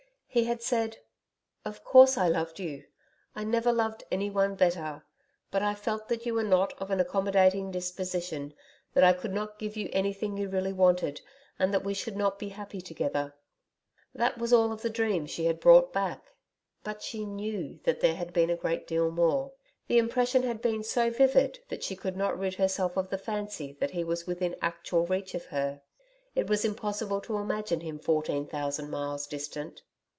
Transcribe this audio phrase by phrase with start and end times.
[0.33, 0.95] He had said,
[1.65, 2.85] 'Of course, I loved you.
[3.35, 5.03] I never loved anyone better,
[5.51, 8.53] but I felt that you were not of an accommodating disposition
[8.93, 11.19] that I could not give you anything you really wanted,
[11.59, 13.33] and that we should not be happy together.'
[14.15, 16.31] That was all of the dream she had brought back.
[16.81, 19.51] But she KNEW that there had been a great deal more.
[19.89, 23.75] The impression had been so vivid that she could not rid herself of the fancy
[23.81, 25.81] that he was within actual reach of her.
[26.35, 29.81] It was impossible to imagine him fourteen thousand miles distant.